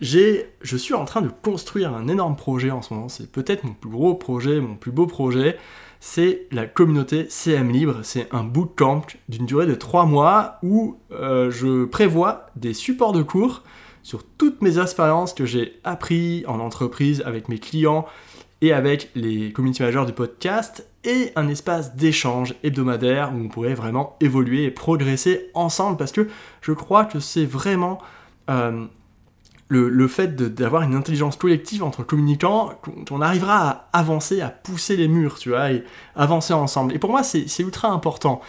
je 0.00 0.76
suis 0.76 0.94
en 0.94 1.04
train 1.04 1.22
de 1.22 1.30
construire 1.42 1.94
un 1.94 2.08
énorme 2.08 2.36
projet 2.36 2.70
en 2.70 2.82
ce 2.82 2.92
moment. 2.94 3.08
C'est 3.08 3.30
peut-être 3.30 3.64
mon 3.64 3.72
plus 3.72 3.90
gros 3.90 4.14
projet, 4.14 4.60
mon 4.60 4.74
plus 4.74 4.92
beau 4.92 5.06
projet 5.06 5.56
c'est 6.04 6.48
la 6.50 6.66
communauté 6.66 7.26
CM 7.28 7.70
Libre. 7.70 8.00
C'est 8.02 8.26
un 8.34 8.42
bootcamp 8.42 9.06
d'une 9.28 9.46
durée 9.46 9.66
de 9.66 9.76
3 9.76 10.04
mois 10.04 10.58
où 10.64 10.96
euh, 11.12 11.48
je 11.52 11.84
prévois 11.84 12.46
des 12.56 12.74
supports 12.74 13.12
de 13.12 13.22
cours 13.22 13.62
sur 14.02 14.24
toutes 14.24 14.62
mes 14.62 14.80
expériences 14.80 15.32
que 15.32 15.46
j'ai 15.46 15.78
appris 15.84 16.42
en 16.48 16.58
entreprise 16.58 17.22
avec 17.24 17.48
mes 17.48 17.60
clients 17.60 18.04
et 18.62 18.72
avec 18.72 19.10
les 19.14 19.52
community 19.52 19.80
managers 19.80 20.04
du 20.06 20.12
podcast 20.12 20.88
et 21.04 21.30
un 21.36 21.46
espace 21.46 21.94
d'échange 21.94 22.56
hebdomadaire 22.64 23.32
où 23.32 23.38
on 23.38 23.48
pourrait 23.48 23.74
vraiment 23.74 24.16
évoluer 24.20 24.64
et 24.64 24.72
progresser 24.72 25.50
ensemble 25.54 25.98
parce 25.98 26.10
que 26.10 26.26
je 26.62 26.72
crois 26.72 27.04
que 27.04 27.20
c'est 27.20 27.46
vraiment 27.46 27.98
euh, 28.50 28.86
le, 29.72 30.08
fait 30.08 30.36
d'avoir 30.36 30.82
une 30.82 30.94
intelligence 30.94 31.36
collective 31.36 31.82
entre 31.82 32.02
communicants, 32.02 32.72
qu'on 33.06 33.20
arrivera 33.20 33.68
à 33.68 33.98
avancer, 33.98 34.40
à 34.40 34.48
pousser 34.48 34.96
les 34.96 35.08
murs, 35.08 35.38
tu 35.38 35.50
vois, 35.50 35.72
et 35.72 35.84
avancer 36.14 36.52
ensemble. 36.52 36.94
Et 36.94 36.98
pour 36.98 37.10
moi, 37.10 37.22
c'est 37.22 37.58
ultra 37.60 37.88
important. 37.88 38.40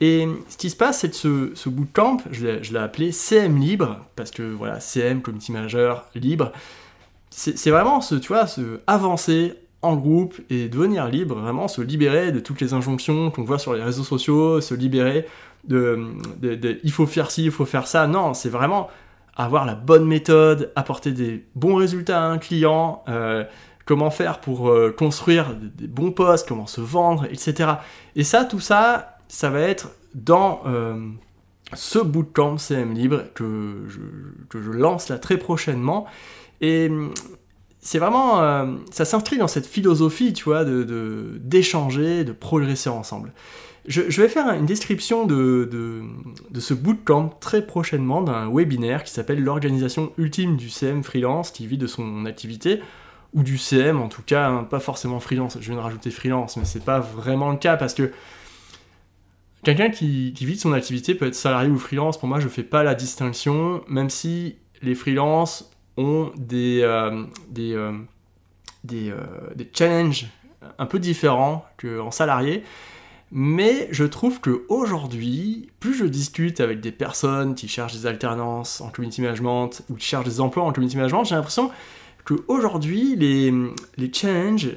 Et 0.00 0.26
ce 0.48 0.56
qui 0.56 0.68
se 0.70 0.76
passe, 0.76 1.00
c'est 1.00 1.10
que 1.10 1.16
ce, 1.16 1.50
ce 1.54 1.68
bootcamp, 1.68 2.18
je 2.32 2.46
l'ai 2.46 2.78
appelé 2.78 3.12
CM 3.12 3.58
libre, 3.58 4.00
parce 4.16 4.30
que 4.30 4.42
voilà, 4.42 4.80
CM, 4.80 5.22
Community 5.22 5.52
Manager, 5.52 6.06
libre, 6.14 6.52
c'est 7.30 7.70
vraiment 7.70 8.00
ce, 8.00 8.16
tu 8.16 8.28
vois, 8.28 8.46
ce 8.46 8.80
avancer 8.86 9.54
en 9.80 9.96
groupe 9.96 10.40
et 10.50 10.68
devenir 10.68 11.08
libre, 11.08 11.36
vraiment 11.36 11.66
se 11.66 11.80
libérer 11.80 12.30
de 12.30 12.40
toutes 12.40 12.60
les 12.60 12.74
injonctions 12.74 13.30
qu'on 13.30 13.44
voit 13.44 13.58
sur 13.58 13.74
les 13.74 13.82
réseaux 13.82 14.04
sociaux, 14.04 14.60
se 14.60 14.74
libérer 14.74 15.26
de, 15.64 15.98
de 16.40 16.78
il 16.82 16.92
faut 16.92 17.06
faire 17.06 17.30
ci, 17.30 17.44
il 17.44 17.50
faut 17.50 17.64
faire 17.64 17.86
ça. 17.86 18.06
Non, 18.06 18.34
c'est 18.34 18.48
vraiment 18.48 18.90
avoir 19.36 19.64
la 19.64 19.74
bonne 19.74 20.06
méthode, 20.06 20.72
apporter 20.76 21.12
des 21.12 21.44
bons 21.54 21.76
résultats 21.76 22.22
à 22.22 22.26
un 22.26 22.38
client, 22.38 23.02
euh, 23.08 23.44
comment 23.86 24.10
faire 24.10 24.40
pour 24.40 24.68
euh, 24.68 24.94
construire 24.96 25.54
des 25.54 25.86
bons 25.86 26.12
postes, 26.12 26.48
comment 26.48 26.66
se 26.66 26.80
vendre, 26.80 27.24
etc. 27.26 27.72
Et 28.14 28.24
ça, 28.24 28.44
tout 28.44 28.60
ça, 28.60 29.18
ça 29.28 29.50
va 29.50 29.60
être 29.60 29.90
dans 30.14 30.62
euh, 30.66 30.96
ce 31.72 31.98
bootcamp 31.98 32.58
CM 32.58 32.92
Libre 32.92 33.22
que 33.34 33.86
je, 33.88 34.58
lance 34.58 35.08
là 35.08 35.18
très 35.18 35.38
prochainement. 35.38 36.06
Et 36.60 36.90
c'est 37.80 37.98
vraiment, 37.98 38.76
ça 38.92 39.04
s'inscrit 39.04 39.36
dans 39.38 39.48
cette 39.48 39.66
philosophie, 39.66 40.32
tu 40.32 40.44
vois, 40.44 40.64
d'échanger, 40.64 42.18
de, 42.18 42.28
de 42.28 42.32
progresser 42.32 42.88
ensemble. 42.88 43.32
Je, 43.86 44.20
vais 44.20 44.28
faire 44.28 44.48
une 44.54 44.66
description 44.66 45.26
de, 45.26 45.68
de, 46.50 46.60
ce 46.60 46.74
bootcamp 46.74 47.30
très 47.40 47.66
prochainement 47.66 48.22
d'un 48.22 48.48
webinaire 48.52 49.02
qui 49.02 49.12
s'appelle 49.12 49.42
l'organisation 49.42 50.12
ultime 50.18 50.56
du 50.56 50.70
CM 50.70 51.02
freelance 51.02 51.50
qui 51.50 51.66
vit 51.66 51.78
de 51.78 51.86
son 51.86 52.24
activité, 52.26 52.80
ou 53.34 53.42
du 53.42 53.58
CM 53.58 54.00
en 54.00 54.08
tout 54.08 54.22
cas, 54.22 54.48
hein, 54.48 54.64
pas 54.64 54.80
forcément 54.80 55.18
freelance, 55.18 55.56
je 55.60 55.66
viens 55.66 55.76
de 55.76 55.80
rajouter 55.80 56.10
freelance, 56.10 56.56
mais 56.56 56.64
c'est 56.64 56.84
pas 56.84 57.00
vraiment 57.00 57.50
le 57.50 57.56
cas 57.56 57.76
parce 57.76 57.94
que 57.94 58.12
quelqu'un 59.64 59.90
qui, 59.90 60.32
qui 60.34 60.46
vit 60.46 60.54
de 60.54 60.60
son 60.60 60.72
activité 60.72 61.14
peut 61.14 61.26
être 61.26 61.34
salarié 61.34 61.70
ou 61.70 61.78
freelance, 61.78 62.18
pour 62.18 62.28
moi 62.28 62.40
je 62.40 62.48
fais 62.48 62.62
pas 62.62 62.82
la 62.82 62.94
distinction, 62.94 63.82
même 63.88 64.10
si 64.10 64.56
les 64.82 64.94
freelances 64.94 65.70
ont 65.96 66.32
des, 66.36 66.80
euh, 66.82 67.24
des, 67.48 67.74
euh, 67.74 67.92
des, 68.84 69.10
euh, 69.10 69.16
des 69.54 69.68
challenges 69.72 70.26
un 70.78 70.86
peu 70.86 70.98
différents 70.98 71.64
qu'en 71.80 72.10
salarié. 72.10 72.62
Mais 73.34 73.88
je 73.90 74.04
trouve 74.04 74.42
que 74.42 74.66
aujourd'hui, 74.68 75.70
plus 75.80 75.94
je 75.94 76.04
discute 76.04 76.60
avec 76.60 76.80
des 76.80 76.92
personnes 76.92 77.54
qui 77.54 77.66
cherchent 77.66 77.94
des 77.94 78.04
alternances 78.04 78.82
en 78.82 78.90
community 78.90 79.22
management 79.22 79.70
ou 79.88 79.94
qui 79.94 80.04
cherchent 80.04 80.26
des 80.26 80.42
emplois 80.42 80.64
en 80.64 80.72
community 80.72 80.98
management, 80.98 81.24
j'ai 81.24 81.34
l'impression 81.34 81.70
qu'aujourd'hui, 82.26 83.16
les, 83.16 83.50
les 83.96 84.12
challenges 84.12 84.72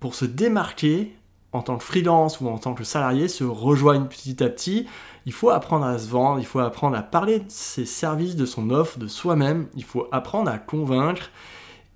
pour 0.00 0.14
se 0.14 0.24
démarquer 0.24 1.14
en 1.52 1.60
tant 1.60 1.76
que 1.76 1.84
freelance 1.84 2.40
ou 2.40 2.48
en 2.48 2.56
tant 2.56 2.72
que 2.72 2.82
salarié 2.82 3.28
se 3.28 3.44
rejoignent 3.44 4.06
petit 4.06 4.42
à 4.42 4.48
petit. 4.48 4.86
Il 5.26 5.34
faut 5.34 5.50
apprendre 5.50 5.84
à 5.84 5.98
se 5.98 6.08
vendre, 6.08 6.40
il 6.40 6.46
faut 6.46 6.60
apprendre 6.60 6.96
à 6.96 7.02
parler 7.02 7.40
de 7.40 7.44
ses 7.48 7.84
services, 7.84 8.36
de 8.36 8.46
son 8.46 8.70
offre, 8.70 8.98
de 8.98 9.06
soi-même, 9.06 9.66
il 9.76 9.84
faut 9.84 10.08
apprendre 10.12 10.50
à 10.50 10.56
convaincre 10.56 11.30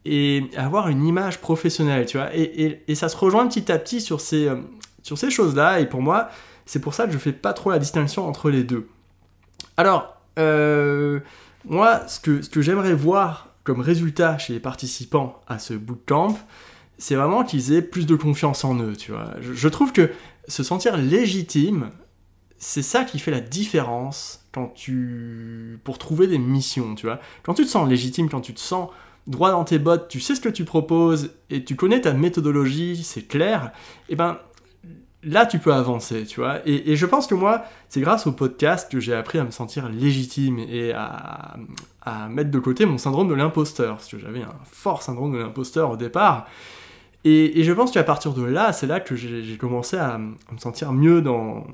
et 0.04 0.44
avoir 0.56 0.88
une 0.88 1.06
image 1.06 1.40
professionnelle, 1.40 2.04
tu 2.04 2.18
vois. 2.18 2.28
Et, 2.34 2.94
ça 2.94 3.08
se 3.08 3.16
rejoint 3.16 3.46
petit 3.48 3.72
à 3.72 3.78
petit 3.78 4.02
sur 4.02 4.20
ces, 4.20 4.46
euh, 4.46 4.56
sur 5.06 5.16
ces 5.16 5.30
choses-là, 5.30 5.78
et 5.78 5.86
pour 5.86 6.02
moi, 6.02 6.28
c'est 6.66 6.80
pour 6.80 6.92
ça 6.92 7.06
que 7.06 7.12
je 7.12 7.18
fais 7.18 7.32
pas 7.32 7.52
trop 7.52 7.70
la 7.70 7.78
distinction 7.78 8.26
entre 8.26 8.50
les 8.50 8.64
deux. 8.64 8.88
Alors, 9.76 10.16
euh, 10.36 11.20
moi, 11.64 12.06
ce 12.08 12.18
que, 12.18 12.42
ce 12.42 12.50
que 12.50 12.60
j'aimerais 12.60 12.92
voir 12.92 13.54
comme 13.62 13.80
résultat 13.80 14.36
chez 14.36 14.52
les 14.54 14.60
participants 14.60 15.40
à 15.46 15.60
ce 15.60 15.74
bootcamp, 15.74 16.36
c'est 16.98 17.14
vraiment 17.14 17.44
qu'ils 17.44 17.72
aient 17.72 17.82
plus 17.82 18.06
de 18.06 18.16
confiance 18.16 18.64
en 18.64 18.80
eux, 18.80 18.96
tu 18.96 19.12
vois. 19.12 19.34
Je, 19.40 19.68
trouve 19.68 19.92
que 19.92 20.10
se 20.48 20.64
sentir 20.64 20.96
légitime, 20.96 21.90
c'est 22.58 22.82
ça 22.82 23.04
qui 23.04 23.20
fait 23.20 23.30
la 23.30 23.40
différence 23.40 24.44
quand 24.50 24.72
tu 24.74 25.78
pour 25.84 25.98
trouver 25.98 26.26
des 26.26 26.38
missions, 26.38 26.96
tu 26.96 27.06
vois. 27.06 27.20
Quand 27.44 27.54
tu 27.54 27.64
te 27.64 27.68
sens 27.68 27.88
légitime, 27.88 28.28
quand 28.28 28.40
tu 28.40 28.54
te 28.54 28.60
sens 28.60 28.88
droit 29.28 29.52
dans 29.52 29.64
tes 29.64 29.78
bottes, 29.78 30.08
tu 30.08 30.18
sais 30.18 30.34
ce 30.34 30.40
que 30.40 30.48
tu 30.48 30.64
proposes 30.64 31.30
et 31.50 31.64
tu 31.64 31.76
connais 31.76 32.00
ta 32.00 32.12
méthodologie, 32.12 33.04
c'est 33.04 33.28
clair, 33.28 33.72
et 34.08 34.14
eh 34.14 34.16
ben 34.16 34.38
là 35.26 35.44
tu 35.44 35.58
peux 35.58 35.72
avancer, 35.72 36.24
tu 36.24 36.40
vois. 36.40 36.60
Et, 36.66 36.96
je 36.96 37.06
pense 37.06 37.26
que 37.26 37.34
moi, 37.34 37.64
c'est 37.88 38.00
grâce 38.00 38.26
au 38.26 38.32
podcast 38.32 38.90
que 38.90 39.00
j'ai 39.00 39.14
appris 39.14 39.38
à 39.38 39.44
me 39.44 39.50
sentir 39.50 39.88
légitime 39.88 40.58
et 40.58 40.92
à, 40.92 41.56
mettre 42.30 42.52
de 42.52 42.58
côté 42.60 42.86
mon 42.86 42.98
syndrome 42.98 43.28
de 43.28 43.34
l'imposteur, 43.34 43.96
parce 43.96 44.08
que 44.08 44.18
j'avais 44.18 44.42
un 44.42 44.54
fort 44.64 45.02
syndrome 45.02 45.32
de 45.32 45.38
l'imposteur 45.38 45.90
au 45.90 45.96
départ. 45.96 46.46
Et, 47.24 47.64
je 47.64 47.72
pense 47.72 47.90
qu'à 47.90 48.04
partir 48.04 48.32
de 48.32 48.44
là, 48.44 48.72
c'est 48.72 48.86
là 48.86 49.00
que 49.00 49.16
j'ai 49.16 49.56
commencé 49.58 49.96
à, 49.96 50.18
me 50.18 50.58
sentir 50.58 50.92
mieux 50.92 51.20
dans, 51.20 51.66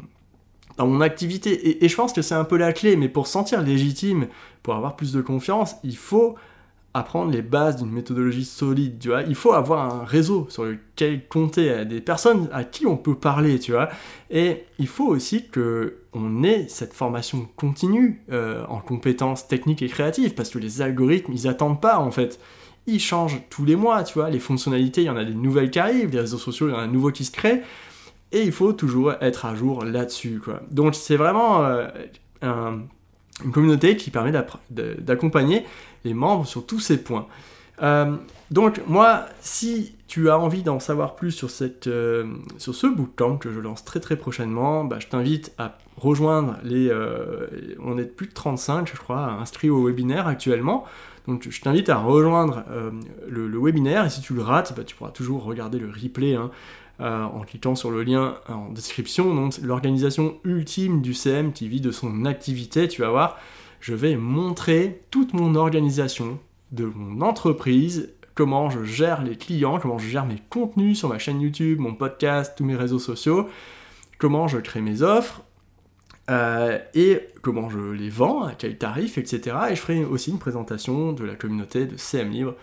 dans 0.78 0.86
mon 0.86 1.02
activité. 1.02 1.52
Et, 1.52 1.84
et 1.84 1.88
je 1.88 1.96
pense 1.96 2.14
que 2.14 2.22
c'est 2.22 2.34
un 2.34 2.44
peu 2.44 2.56
la 2.56 2.72
clé, 2.72 2.96
mais 2.96 3.10
pour 3.10 3.26
se 3.26 3.32
sentir 3.34 3.60
légitime, 3.60 4.28
pour 4.62 4.74
avoir 4.74 4.96
plus 4.96 5.12
de 5.12 5.20
confiance, 5.20 5.76
il 5.84 5.96
faut 5.96 6.36
apprendre 6.94 7.32
les 7.32 7.42
bases 7.42 7.76
d'une 7.76 7.90
méthodologie 7.90 8.44
solide, 8.44 8.98
tu 8.98 9.08
vois. 9.08 9.22
Il 9.22 9.34
faut 9.34 9.52
avoir 9.52 9.94
un 9.94 10.04
réseau 10.04 10.46
sur 10.50 10.64
lequel 10.64 11.26
compter, 11.26 11.84
des 11.86 12.00
personnes 12.00 12.48
à 12.52 12.64
qui 12.64 12.86
on 12.86 12.96
peut 12.96 13.14
parler, 13.14 13.58
tu 13.58 13.72
vois. 13.72 13.88
Et 14.30 14.64
il 14.78 14.88
faut 14.88 15.06
aussi 15.06 15.48
que 15.48 15.98
on 16.12 16.42
ait 16.42 16.66
cette 16.68 16.92
formation 16.92 17.48
continue 17.56 18.22
euh, 18.30 18.64
en 18.68 18.80
compétences 18.80 19.48
techniques 19.48 19.80
et 19.80 19.88
créatives, 19.88 20.34
parce 20.34 20.50
que 20.50 20.58
les 20.58 20.82
algorithmes, 20.82 21.32
ils 21.32 21.48
attendent 21.48 21.80
pas, 21.80 21.98
en 21.98 22.10
fait. 22.10 22.38
Ils 22.86 23.00
changent 23.00 23.40
tous 23.48 23.64
les 23.64 23.76
mois, 23.76 24.04
tu 24.04 24.14
vois. 24.14 24.28
Les 24.28 24.40
fonctionnalités, 24.40 25.02
il 25.02 25.06
y 25.06 25.10
en 25.10 25.16
a 25.16 25.24
des 25.24 25.34
nouvelles 25.34 25.70
qui 25.70 25.78
arrivent, 25.78 26.10
les 26.10 26.20
réseaux 26.20 26.38
sociaux, 26.38 26.68
il 26.68 26.72
y 26.72 26.74
en 26.74 26.80
a 26.80 26.86
de 26.86 26.92
nouveaux 26.92 27.12
qui 27.12 27.24
se 27.24 27.30
créent. 27.30 27.62
Et 28.32 28.42
il 28.42 28.52
faut 28.52 28.72
toujours 28.72 29.14
être 29.20 29.46
à 29.46 29.54
jour 29.54 29.84
là-dessus, 29.84 30.40
quoi. 30.42 30.60
Donc 30.70 30.94
c'est 30.94 31.16
vraiment 31.16 31.64
euh, 31.64 31.86
une 33.44 33.52
communauté 33.52 33.96
qui 33.96 34.10
permet 34.10 34.32
d'accompagner 34.70 35.64
les 36.04 36.14
membres 36.14 36.46
sur 36.46 36.66
tous 36.66 36.80
ces 36.80 37.02
points. 37.02 37.26
Euh, 37.82 38.16
donc 38.50 38.80
moi, 38.86 39.26
si 39.40 39.94
tu 40.12 40.28
as 40.28 40.38
envie 40.38 40.62
d'en 40.62 40.78
savoir 40.78 41.16
plus 41.16 41.30
sur, 41.30 41.48
cette, 41.48 41.86
euh, 41.86 42.26
sur 42.58 42.74
ce 42.74 42.86
bootcamp 42.86 43.38
que 43.38 43.50
je 43.50 43.60
lance 43.60 43.82
très 43.82 43.98
très 43.98 44.16
prochainement, 44.16 44.84
bah, 44.84 44.98
je 45.00 45.06
t'invite 45.06 45.54
à 45.56 45.78
rejoindre 45.96 46.58
les... 46.64 46.90
Euh, 46.90 47.46
on 47.82 47.96
est 47.96 48.04
plus 48.04 48.26
de 48.26 48.34
35, 48.34 48.90
je 48.92 48.98
crois, 48.98 49.22
inscrits 49.40 49.70
au 49.70 49.86
webinaire 49.86 50.26
actuellement. 50.26 50.84
Donc 51.26 51.48
je 51.48 51.60
t'invite 51.62 51.88
à 51.88 51.96
rejoindre 51.96 52.62
le, 53.26 53.58
webinaire 53.58 54.04
et 54.04 54.10
si 54.10 54.20
tu 54.20 54.34
le 54.34 54.42
rates, 54.42 54.74
bah, 54.76 54.84
tu 54.84 54.94
pourras 54.94 55.12
toujours 55.12 55.44
regarder 55.44 55.78
le 55.78 55.88
replay 55.88 56.34
hein, 56.34 56.50
en 56.98 57.40
cliquant 57.40 57.74
sur 57.74 57.90
le 57.90 58.02
lien 58.02 58.34
en 58.50 58.68
description. 58.68 59.34
Donc 59.34 59.56
l'organisation 59.62 60.36
ultime 60.44 61.00
du 61.00 61.14
CM 61.14 61.54
qui 61.54 61.68
vit 61.68 61.80
de 61.80 61.90
son 61.90 62.26
activité, 62.26 62.86
tu 62.86 63.00
vas 63.00 63.08
voir 63.08 63.38
je 63.80 63.94
vais 63.94 64.16
montrer 64.16 65.02
toute 65.10 65.32
mon 65.32 65.54
organisation 65.54 66.38
de 66.70 66.84
mon 66.84 67.22
entreprise, 67.22 68.12
comment 68.34 68.70
je 68.70 68.84
gère 68.84 69.22
les 69.22 69.36
clients, 69.36 69.78
comment 69.78 69.98
je 69.98 70.08
gère 70.08 70.26
mes 70.26 70.42
contenus 70.48 70.98
sur 70.98 71.08
ma 71.08 71.18
chaîne 71.18 71.40
YouTube, 71.40 71.78
mon 71.78 71.94
podcast, 71.94 72.54
tous 72.56 72.64
mes 72.64 72.76
réseaux 72.76 72.98
sociaux, 72.98 73.48
comment 74.18 74.48
je 74.48 74.58
crée 74.58 74.80
mes 74.80 75.02
offres, 75.02 75.42
euh, 76.30 76.78
et 76.94 77.20
comment 77.42 77.68
je 77.68 77.78
les 77.78 78.08
vends, 78.08 78.44
à 78.44 78.52
quel 78.54 78.78
tarif, 78.78 79.18
etc. 79.18 79.56
Et 79.70 79.74
je 79.74 79.80
ferai 79.80 80.04
aussi 80.04 80.30
une 80.30 80.38
présentation 80.38 81.12
de 81.12 81.24
la 81.24 81.34
communauté 81.34 81.86
de 81.86 81.96
CM 81.96 82.30
Libre. 82.30 82.54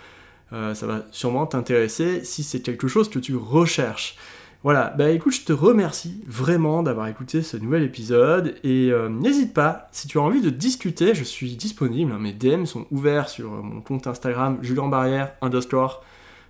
Euh, 0.53 0.73
ça 0.73 0.87
va 0.87 1.05
sûrement 1.11 1.45
t'intéresser 1.45 2.23
si 2.23 2.43
c'est 2.43 2.61
quelque 2.61 2.87
chose 2.87 3.09
que 3.09 3.19
tu 3.19 3.35
recherches. 3.35 4.15
Voilà, 4.61 4.93
bah 4.97 5.09
écoute, 5.11 5.31
je 5.33 5.45
te 5.45 5.53
remercie 5.53 6.21
vraiment 6.27 6.83
d'avoir 6.83 7.07
écouté 7.07 7.43
ce 7.43 7.55
nouvel 7.55 7.81
épisode 7.81 8.55
et 8.65 8.91
euh, 8.91 9.07
n'hésite 9.07 9.53
pas, 9.53 9.87
si 9.93 10.09
tu 10.09 10.17
as 10.17 10.21
envie 10.21 10.41
de 10.41 10.49
discuter, 10.49 11.15
je 11.15 11.23
suis 11.23 11.55
disponible, 11.55 12.11
hein, 12.11 12.19
mes 12.19 12.33
DM 12.33 12.65
sont 12.65 12.85
ouverts 12.91 13.29
sur 13.29 13.49
mon 13.49 13.79
compte 13.79 14.05
Instagram 14.05 14.59
Julien 14.61 14.89
Barrière 14.89 15.31
underscore 15.41 16.03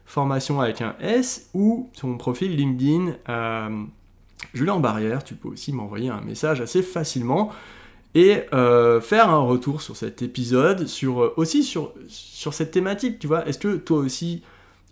formation 0.07 0.59
avec 0.59 0.81
un 0.81 0.95
S 0.99 1.51
ou 1.53 1.91
sur 1.93 2.07
mon 2.07 2.17
profil 2.17 2.55
LinkedIn 2.55 3.13
euh, 3.29 3.83
Julien 4.55 4.79
Barrière, 4.79 5.23
tu 5.23 5.35
peux 5.35 5.49
aussi 5.49 5.71
m'envoyer 5.71 6.09
un 6.09 6.21
message 6.21 6.61
assez 6.61 6.81
facilement 6.81 7.51
et 8.15 8.41
euh, 8.53 9.01
faire 9.01 9.29
un 9.29 9.41
retour 9.41 9.83
sur 9.83 9.95
cet 9.95 10.23
épisode, 10.23 10.87
sur, 10.87 11.37
aussi 11.37 11.63
sur, 11.63 11.93
sur 12.07 12.55
cette 12.55 12.71
thématique, 12.71 13.19
tu 13.19 13.27
vois, 13.27 13.47
est-ce 13.47 13.59
que 13.59 13.75
toi 13.75 13.99
aussi 13.99 14.41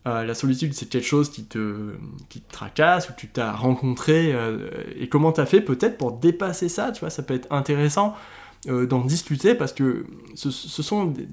euh, 0.08 0.24
la 0.24 0.34
solitude, 0.34 0.74
c'est 0.74 0.88
quelque 0.88 1.06
chose 1.06 1.30
qui 1.30 1.44
te, 1.44 1.92
qui 2.30 2.40
te 2.40 2.52
tracasse, 2.52 3.10
ou 3.10 3.14
tu 3.18 3.28
t'as 3.28 3.52
rencontré, 3.52 4.32
euh, 4.34 4.70
et 4.98 5.10
comment 5.10 5.34
t'as 5.34 5.46
fait 5.46 5.60
peut-être 5.60 5.98
pour 5.98 6.14
dépasser 6.14 6.70
ça, 6.70 6.92
tu 6.94 7.02
vois, 7.02 7.10
ça 7.10 7.24
peut 7.24 7.34
être 7.34 7.52
intéressant 7.52 8.16
euh, 8.70 8.86
d'en 8.86 9.02
discuter, 9.02 9.54
parce 9.54 9.74
que 9.74 10.06
ce, 10.36 10.50
sont 10.50 11.06
des, 11.08 11.28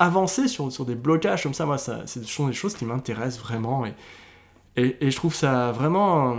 avancer 0.00 0.48
sur, 0.48 0.72
sur 0.72 0.84
des 0.84 0.96
blocages 0.96 1.44
comme 1.44 1.54
ça, 1.54 1.64
moi, 1.64 1.78
ça, 1.78 2.06
ce 2.06 2.22
sont 2.24 2.48
des 2.48 2.54
choses 2.54 2.74
qui 2.74 2.84
m'intéressent 2.86 3.40
vraiment, 3.40 3.86
et, 3.86 3.94
et, 4.76 5.10
je 5.10 5.16
trouve 5.16 5.34
ça 5.34 5.70
vraiment... 5.70 6.36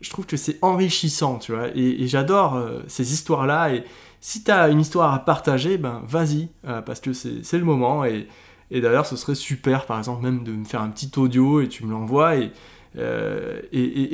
je 0.00 0.10
trouve 0.10 0.26
que 0.26 0.36
c'est 0.36 0.58
enrichissant, 0.62 1.38
tu 1.38 1.52
vois, 1.52 1.68
et, 1.76 2.08
j'adore 2.08 2.60
ces 2.88 3.12
histoires-là, 3.12 3.72
et 3.72 3.84
si 4.20 4.42
t'as 4.42 4.68
une 4.68 4.80
histoire 4.80 5.14
à 5.14 5.24
partager, 5.24 5.78
ben 5.78 6.02
vas-y, 6.08 6.48
parce 6.64 6.98
que 6.98 7.12
c'est 7.12 7.58
le 7.58 7.64
moment, 7.64 8.04
et 8.04 8.26
et 8.70 8.80
d'ailleurs, 8.80 9.06
ce 9.06 9.16
serait 9.16 9.34
super, 9.34 9.86
par 9.86 9.98
exemple, 9.98 10.22
même 10.22 10.44
de 10.44 10.52
me 10.52 10.64
faire 10.64 10.82
un 10.82 10.90
petit 10.90 11.10
audio 11.16 11.60
et 11.60 11.68
tu 11.68 11.84
me 11.84 11.92
l'envoies 11.92 12.36
et, 12.36 12.52
euh, 12.98 13.60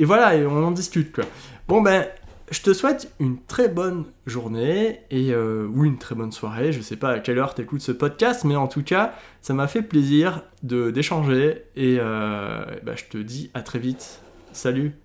voilà, 0.01 0.35
et 0.35 0.45
on 0.45 0.63
en 0.63 0.71
discute. 0.71 1.11
Quoi. 1.11 1.25
Bon, 1.67 1.81
ben, 1.81 2.05
je 2.51 2.61
te 2.61 2.73
souhaite 2.73 3.13
une 3.19 3.41
très 3.41 3.69
bonne 3.69 4.05
journée 4.25 4.99
et 5.09 5.31
euh, 5.31 5.67
ou 5.67 5.85
une 5.85 5.97
très 5.97 6.15
bonne 6.15 6.31
soirée. 6.31 6.73
Je 6.73 6.81
sais 6.81 6.97
pas 6.97 7.11
à 7.11 7.19
quelle 7.19 7.39
heure 7.39 7.55
tu 7.55 7.61
écoutes 7.61 7.81
ce 7.81 7.93
podcast, 7.93 8.43
mais 8.43 8.55
en 8.55 8.67
tout 8.67 8.83
cas, 8.83 9.13
ça 9.41 9.53
m'a 9.53 9.67
fait 9.67 9.81
plaisir 9.81 10.43
d'échanger 10.61 11.63
et 11.75 11.97
euh, 11.99 12.63
bah, 12.83 12.93
je 12.95 13.05
te 13.05 13.17
dis 13.17 13.49
à 13.53 13.61
très 13.61 13.79
vite. 13.79 14.21
Salut 14.51 15.00